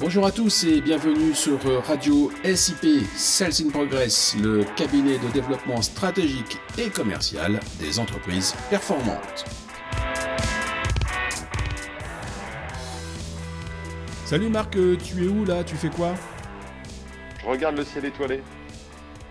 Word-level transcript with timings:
Bonjour 0.00 0.26
à 0.26 0.32
tous 0.32 0.64
et 0.64 0.80
bienvenue 0.80 1.32
sur 1.34 1.60
Radio 1.86 2.32
SIP 2.42 3.06
Sales 3.14 3.64
in 3.64 3.70
Progress, 3.70 4.34
le 4.42 4.64
cabinet 4.74 5.18
de 5.18 5.28
développement 5.32 5.80
stratégique 5.82 6.58
et 6.76 6.90
commercial 6.90 7.60
des 7.78 8.00
entreprises 8.00 8.56
performantes. 8.68 9.44
Salut 14.24 14.48
Marc, 14.48 14.72
tu 14.72 15.24
es 15.24 15.28
où 15.28 15.44
là? 15.44 15.62
Tu 15.62 15.76
fais 15.76 15.90
quoi? 15.90 16.16
Je 17.40 17.46
regarde 17.46 17.76
le 17.76 17.84
ciel 17.84 18.04
étoilé. 18.04 18.42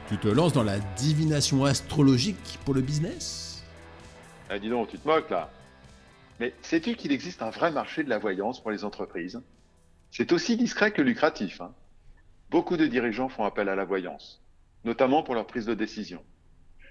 Tu 0.07 0.17
te 0.17 0.29
lances 0.29 0.53
dans 0.53 0.63
la 0.63 0.79
divination 0.79 1.65
astrologique 1.65 2.57
pour 2.63 2.73
le 2.73 2.79
business? 2.79 3.65
Ah 4.49 4.57
dis 4.57 4.69
donc, 4.69 4.87
tu 4.87 4.97
te 4.97 5.05
moques 5.05 5.29
là. 5.29 5.51
Mais 6.39 6.53
sais-tu 6.61 6.95
qu'il 6.95 7.11
existe 7.11 7.41
un 7.41 7.49
vrai 7.49 7.69
marché 7.69 8.05
de 8.05 8.09
la 8.09 8.17
voyance 8.17 8.61
pour 8.61 8.71
les 8.71 8.85
entreprises? 8.85 9.41
C'est 10.15 10.31
aussi 10.31 10.57
discret 10.57 10.91
que 10.91 11.01
lucratif. 11.01 11.59
Hein. 11.59 11.73
Beaucoup 12.51 12.77
de 12.77 12.85
dirigeants 12.85 13.29
font 13.29 13.45
appel 13.45 13.67
à 13.67 13.75
la 13.75 13.83
voyance, 13.83 14.43
notamment 14.85 15.23
pour 15.23 15.33
leur 15.33 15.47
prise 15.47 15.65
de 15.65 15.73
décision. 15.73 16.23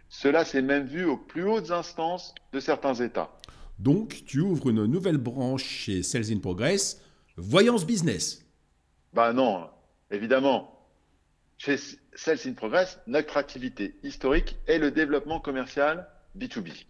Cela 0.08 0.45
s'est 0.45 0.60
même 0.60 0.86
vu 0.86 1.04
aux 1.04 1.16
plus 1.16 1.45
hautes 1.45 1.70
instances 1.70 2.34
de 2.52 2.58
certains 2.58 2.95
États. 2.95 3.30
Donc, 3.78 4.24
tu 4.26 4.40
ouvres 4.40 4.70
une 4.70 4.86
nouvelle 4.86 5.18
branche 5.18 5.62
chez 5.62 6.02
Sales 6.02 6.32
in 6.32 6.40
Progress, 6.40 7.00
Voyance 7.36 7.86
Business. 7.86 8.45
Bah 9.12 9.32
non, 9.32 9.70
évidemment. 10.10 10.84
Chez 11.59 11.76
Sales 12.14 12.40
in 12.46 12.54
Progress, 12.54 12.98
notre 13.06 13.36
activité 13.36 13.95
historique 14.02 14.56
est 14.66 14.80
le 14.80 14.90
développement 14.90 15.38
commercial 15.38 16.09
B2B. 16.36 16.86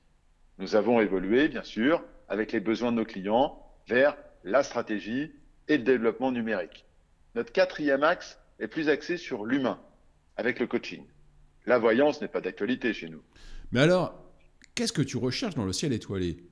Nous 0.56 0.77
avons 0.77 0.98
évolué, 0.98 1.48
bien 1.48 1.62
sûr, 1.62 2.02
avec 2.27 2.52
les 2.52 2.61
besoins 2.61 2.91
de 2.91 2.96
nos 2.96 3.05
clients 3.05 3.62
vers 3.86 4.17
la 4.44 4.62
stratégie 4.62 5.30
et 5.68 5.78
le 5.78 5.84
développement 5.84 6.32
numérique. 6.32 6.86
Notre 7.34 7.52
quatrième 7.52 8.02
axe 8.02 8.38
est 8.58 8.68
plus 8.68 8.88
axé 8.88 9.16
sur 9.16 9.44
l'humain, 9.44 9.80
avec 10.36 10.58
le 10.58 10.66
coaching. 10.66 11.05
La 11.66 11.78
voyance 11.78 12.20
n'est 12.20 12.28
pas 12.28 12.41
d'actualité 12.41 12.92
chez 12.92 13.08
nous. 13.08 13.22
Mais 13.70 13.80
alors, 13.80 14.22
qu'est-ce 14.74 14.92
que 14.92 15.02
tu 15.02 15.16
recherches 15.16 15.55
dans 15.55 15.64
le 15.64 15.72
ciel 15.72 15.92
étoilé? 15.92 16.44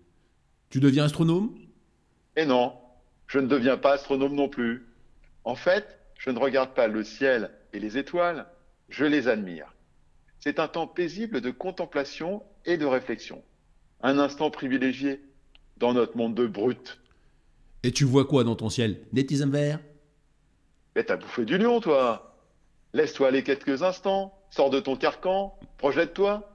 Tu 0.71 0.81
deviens 0.81 1.05
astronome? 1.05 1.55
Et 2.37 2.47
non, 2.47 2.75
je 3.27 3.39
ne 3.39 3.47
deviens 3.47 3.77
pas 3.77 3.95
astronome 3.95 4.35
non 4.35 4.49
plus. 4.49 4.87
En 5.45 5.55
fait, 5.55 5.99
je 6.19 6.31
ne 6.31 6.39
regarde 6.39 6.75
pas 6.75 6.87
le 6.87 7.03
ciel 7.03 7.51
et 7.73 7.81
les 7.81 7.99
étoiles, 7.99 8.47
je 8.89 9.05
les 9.05 9.29
admire. 9.29 9.75
C'est 10.39 10.59
un 10.59 10.69
temps 10.69 10.87
paisible 10.87 11.41
de 11.41 11.51
contemplation 11.51 12.43
et 12.65 12.77
de 12.77 12.87
réflexion. 12.87 13.43
Un 14.03 14.19
instant 14.19 14.51
privilégié 14.51 15.21
dans 15.77 15.93
notre 15.93 16.17
monde 16.17 16.35
de 16.35 16.47
brutes. 16.47 17.01
Et 17.83 17.93
tu 17.93 18.05
vois 18.05 18.25
quoi 18.25 18.45
dans 18.45 18.57
ton 18.57 18.69
ciel? 18.69 19.01
Des 19.13 19.25
petits 19.25 19.43
verts 19.45 19.81
Mais 20.95 21.05
t'as 21.05 21.17
bouffé 21.17 21.45
du 21.45 21.57
lion, 21.59 21.81
toi 21.81 22.37
Laisse-toi 22.93 23.29
aller 23.29 23.43
quelques 23.43 23.83
instants, 23.83 24.35
sors 24.51 24.71
de 24.71 24.81
ton 24.81 24.97
carcan, 24.97 25.59
projette-toi. 25.79 26.51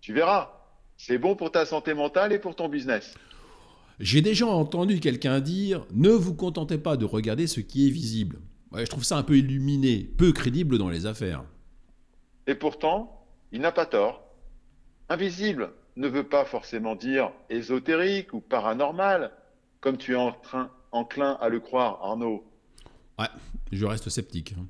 Tu 0.00 0.14
verras. 0.14 0.52
C'est 0.96 1.18
bon 1.18 1.34
pour 1.34 1.50
ta 1.50 1.66
santé 1.66 1.94
mentale 1.94 2.32
et 2.32 2.38
pour 2.38 2.54
ton 2.54 2.68
business. 2.68 3.14
J'ai 3.98 4.22
déjà 4.22 4.46
entendu 4.46 5.00
quelqu'un 5.00 5.40
dire 5.40 5.84
Ne 5.92 6.10
vous 6.10 6.34
contentez 6.34 6.78
pas 6.78 6.96
de 6.96 7.04
regarder 7.04 7.46
ce 7.46 7.60
qui 7.60 7.88
est 7.88 7.90
visible. 7.90 8.38
Ouais, 8.72 8.86
je 8.86 8.90
trouve 8.90 9.04
ça 9.04 9.16
un 9.16 9.22
peu 9.22 9.36
illuminé, 9.36 10.08
peu 10.16 10.32
crédible 10.32 10.78
dans 10.78 10.88
les 10.88 11.06
affaires. 11.06 11.44
Et 12.46 12.54
pourtant, 12.54 13.26
il 13.52 13.60
n'a 13.60 13.72
pas 13.72 13.86
tort. 13.86 14.22
Invisible 15.08 15.72
ne 15.96 16.08
veut 16.08 16.28
pas 16.28 16.44
forcément 16.44 16.94
dire 16.94 17.32
ésotérique 17.50 18.32
ou 18.32 18.40
paranormal, 18.40 19.32
comme 19.80 19.96
tu 19.96 20.12
es 20.12 20.16
en 20.16 20.32
train, 20.32 20.70
enclin 20.92 21.38
à 21.40 21.48
le 21.48 21.60
croire, 21.60 21.98
Arnaud. 22.02 22.44
Ouais, 23.18 23.28
je 23.72 23.86
reste 23.86 24.08
sceptique. 24.08 24.54
Hein. 24.58 24.66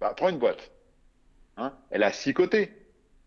Bah, 0.00 0.14
prends 0.16 0.28
une 0.28 0.38
boîte. 0.38 0.70
Hein 1.56 1.72
Elle 1.90 2.02
a 2.02 2.12
six 2.12 2.34
côtés. 2.34 2.72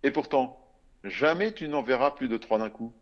Et 0.04 0.12
pourtant, 0.12 0.60
jamais 1.04 1.54
tu 1.54 1.68
n'en 1.68 1.82
verras 1.84 2.12
plus 2.12 2.28
de 2.28 2.38
trois 2.38 2.60
d'un 2.60 2.70
coup. 2.70 2.94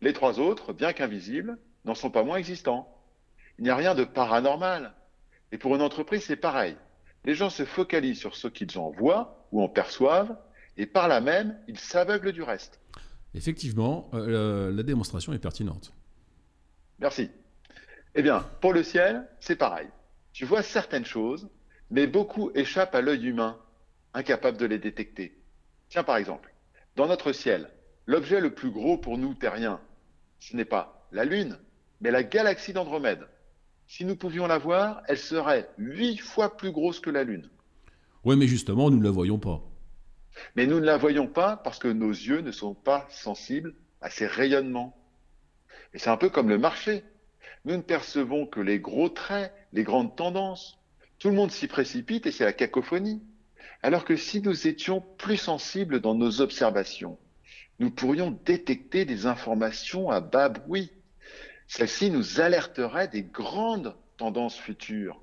Les 0.00 0.12
trois 0.12 0.40
autres, 0.40 0.72
bien 0.72 0.92
qu'invisibles, 0.92 1.58
n'en 1.84 1.94
sont 1.94 2.10
pas 2.10 2.24
moins 2.24 2.36
existants. 2.36 2.92
Il 3.58 3.64
n'y 3.64 3.70
a 3.70 3.76
rien 3.76 3.94
de 3.94 4.04
paranormal. 4.04 4.94
Et 5.52 5.58
pour 5.58 5.74
une 5.74 5.82
entreprise, 5.82 6.24
c'est 6.24 6.36
pareil. 6.36 6.76
Les 7.24 7.34
gens 7.34 7.50
se 7.50 7.64
focalisent 7.64 8.18
sur 8.18 8.36
ce 8.36 8.48
qu'ils 8.48 8.78
en 8.78 8.90
voient 8.90 9.46
ou 9.52 9.62
en 9.62 9.68
perçoivent, 9.68 10.36
et 10.76 10.86
par 10.86 11.08
là 11.08 11.20
même, 11.20 11.58
ils 11.68 11.78
s'aveuglent 11.78 12.32
du 12.32 12.42
reste. 12.42 12.80
Effectivement, 13.34 14.10
euh, 14.14 14.70
la 14.72 14.82
démonstration 14.82 15.32
est 15.32 15.38
pertinente. 15.38 15.92
Merci. 16.98 17.30
Eh 18.14 18.22
bien, 18.22 18.46
pour 18.60 18.72
le 18.72 18.82
ciel, 18.82 19.28
c'est 19.40 19.56
pareil. 19.56 19.88
Tu 20.32 20.44
vois 20.44 20.62
certaines 20.62 21.04
choses, 21.04 21.48
mais 21.90 22.06
beaucoup 22.06 22.50
échappent 22.54 22.94
à 22.94 23.00
l'œil 23.00 23.26
humain, 23.26 23.58
incapable 24.14 24.58
de 24.58 24.66
les 24.66 24.78
détecter. 24.78 25.38
Tiens, 25.88 26.04
par 26.04 26.16
exemple, 26.16 26.52
dans 26.96 27.06
notre 27.06 27.32
ciel, 27.32 27.70
l'objet 28.06 28.40
le 28.40 28.54
plus 28.54 28.70
gros 28.70 28.98
pour 28.98 29.18
nous 29.18 29.34
terriens, 29.34 29.80
ce 30.38 30.56
n'est 30.56 30.64
pas 30.64 31.06
la 31.12 31.24
Lune, 31.24 31.58
mais 32.00 32.10
la 32.10 32.22
galaxie 32.22 32.72
d'Andromède. 32.72 33.26
Si 33.86 34.04
nous 34.04 34.16
pouvions 34.16 34.46
la 34.46 34.58
voir, 34.58 35.02
elle 35.06 35.18
serait 35.18 35.68
huit 35.78 36.18
fois 36.18 36.56
plus 36.56 36.72
grosse 36.72 37.00
que 37.00 37.10
la 37.10 37.24
Lune. 37.24 37.48
Oui, 38.24 38.36
mais 38.36 38.48
justement, 38.48 38.90
nous 38.90 38.98
ne 38.98 39.04
la 39.04 39.10
voyons 39.10 39.38
pas. 39.38 39.62
Mais 40.56 40.66
nous 40.66 40.80
ne 40.80 40.84
la 40.84 40.96
voyons 40.96 41.28
pas 41.28 41.56
parce 41.56 41.78
que 41.78 41.88
nos 41.88 42.10
yeux 42.10 42.40
ne 42.40 42.50
sont 42.50 42.74
pas 42.74 43.06
sensibles 43.10 43.74
à 44.00 44.10
ces 44.10 44.26
rayonnements. 44.26 44.96
Et 45.94 45.98
c'est 45.98 46.10
un 46.10 46.16
peu 46.16 46.28
comme 46.28 46.48
le 46.48 46.58
marché. 46.58 47.04
Nous 47.64 47.76
ne 47.76 47.82
percevons 47.82 48.46
que 48.46 48.60
les 48.60 48.78
gros 48.78 49.08
traits, 49.08 49.52
les 49.72 49.82
grandes 49.82 50.14
tendances. 50.16 50.78
Tout 51.18 51.28
le 51.28 51.34
monde 51.34 51.50
s'y 51.50 51.66
précipite 51.66 52.26
et 52.26 52.32
c'est 52.32 52.44
la 52.44 52.52
cacophonie. 52.52 53.22
Alors 53.82 54.04
que 54.04 54.16
si 54.16 54.40
nous 54.40 54.66
étions 54.66 55.00
plus 55.18 55.36
sensibles 55.36 56.00
dans 56.00 56.14
nos 56.14 56.40
observations, 56.40 57.18
nous 57.78 57.90
pourrions 57.90 58.38
détecter 58.44 59.04
des 59.04 59.26
informations 59.26 60.10
à 60.10 60.20
bas 60.20 60.48
bruit. 60.48 60.90
Celle-ci 61.68 62.10
nous 62.10 62.40
alerterait 62.40 63.08
des 63.08 63.22
grandes 63.22 63.94
tendances 64.16 64.58
futures. 64.58 65.20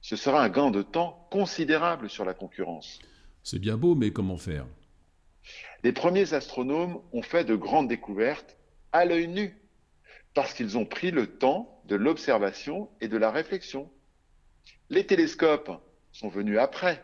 Ce 0.00 0.16
sera 0.16 0.42
un 0.42 0.48
gain 0.48 0.70
de 0.70 0.82
temps 0.82 1.28
considérable 1.30 2.08
sur 2.08 2.24
la 2.24 2.34
concurrence. 2.34 2.98
C'est 3.42 3.58
bien 3.58 3.76
beau, 3.76 3.94
mais 3.94 4.10
comment 4.10 4.36
faire? 4.36 4.66
Les 5.84 5.92
premiers 5.92 6.34
astronomes 6.34 7.00
ont 7.12 7.22
fait 7.22 7.44
de 7.44 7.56
grandes 7.56 7.88
découvertes 7.88 8.56
à 8.92 9.04
l'œil 9.04 9.28
nu, 9.28 9.56
parce 10.34 10.54
qu'ils 10.54 10.78
ont 10.78 10.86
pris 10.86 11.10
le 11.10 11.26
temps 11.26 11.82
de 11.86 11.96
l'observation 11.96 12.88
et 13.00 13.08
de 13.08 13.16
la 13.16 13.30
réflexion. 13.30 13.90
Les 14.90 15.06
télescopes 15.06 15.70
sont 16.12 16.28
venus 16.28 16.58
après, 16.58 17.02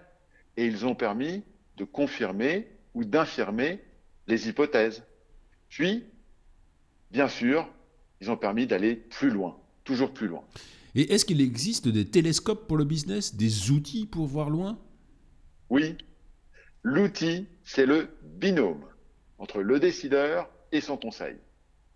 et 0.56 0.66
ils 0.66 0.86
ont 0.86 0.94
permis 0.94 1.44
de 1.76 1.84
confirmer 1.84 2.68
ou 2.94 3.04
d'infirmer 3.04 3.82
les 4.26 4.48
hypothèses. 4.48 5.02
Puis, 5.68 6.04
bien 7.10 7.28
sûr, 7.28 7.68
ils 8.20 8.30
ont 8.30 8.36
permis 8.36 8.66
d'aller 8.66 8.96
plus 8.96 9.30
loin, 9.30 9.58
toujours 9.84 10.12
plus 10.12 10.26
loin. 10.26 10.44
Et 10.94 11.12
est-ce 11.12 11.24
qu'il 11.24 11.40
existe 11.40 11.88
des 11.88 12.04
télescopes 12.04 12.66
pour 12.66 12.76
le 12.76 12.84
business, 12.84 13.34
des 13.34 13.70
outils 13.70 14.06
pour 14.06 14.26
voir 14.26 14.50
loin? 14.50 14.78
Oui. 15.70 15.96
L'outil, 16.82 17.46
c'est 17.64 17.86
le 17.86 18.08
binôme 18.22 18.84
entre 19.38 19.60
le 19.60 19.78
décideur 19.78 20.50
et 20.72 20.80
son 20.80 20.96
conseil. 20.96 21.36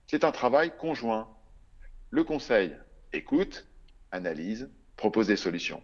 C'est 0.06 0.24
un 0.24 0.32
travail 0.32 0.72
conjoint. 0.76 1.28
Le 2.10 2.24
conseil 2.24 2.76
écoute, 3.12 3.66
analyse, 4.10 4.70
propose 4.96 5.26
des 5.26 5.36
solutions. 5.36 5.82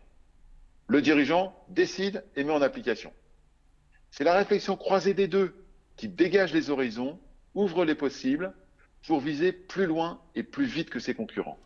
Le 0.87 1.03
dirigeant 1.03 1.55
décide 1.69 2.25
et 2.37 2.45
met 2.45 2.53
en 2.53 2.63
application. 2.63 3.13
C'est 4.11 4.25
la 4.25 4.35
réflexion 4.35 4.77
croisée 4.77 5.15
des 5.15 5.29
deux 5.29 5.55
qui 5.97 6.09
dégage 6.09 6.53
les 6.55 6.71
horizons, 6.71 7.19
ouvre 7.55 7.85
les 7.85 7.95
possibles 7.95 8.55
pour 9.07 9.21
viser 9.21 9.53
plus 9.53 9.87
loin 9.87 10.21
et 10.35 10.43
plus 10.43 10.67
vite 10.67 10.91
que 10.91 10.99
ses 10.99 11.15
concurrents. 11.15 11.59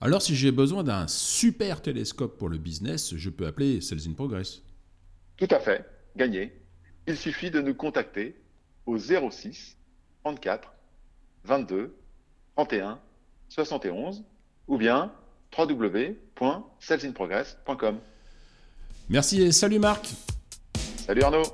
Alors 0.00 0.22
si 0.22 0.34
j'ai 0.34 0.50
besoin 0.50 0.82
d'un 0.82 1.06
super 1.06 1.80
télescope 1.82 2.36
pour 2.36 2.48
le 2.48 2.58
business, 2.58 3.14
je 3.16 3.30
peux 3.30 3.46
appeler 3.46 3.80
Sales 3.80 4.06
in 4.08 4.12
Progress. 4.12 4.62
Tout 5.36 5.48
à 5.50 5.60
fait, 5.60 5.84
gagné. 6.16 6.52
Il 7.06 7.16
suffit 7.16 7.50
de 7.50 7.60
nous 7.60 7.74
contacter 7.74 8.36
au 8.86 8.98
06 8.98 9.76
34 10.24 10.73
22 11.44 11.94
31 12.56 12.98
71 13.48 14.24
ou 14.66 14.78
bien 14.78 15.12
www.salesinprogress.com. 15.56 18.00
Merci 19.08 19.42
et 19.42 19.52
salut 19.52 19.78
Marc. 19.78 20.08
Salut 21.06 21.22
Arnaud. 21.22 21.44